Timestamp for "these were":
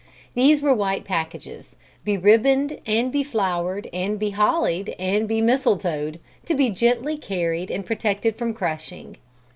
0.33-0.73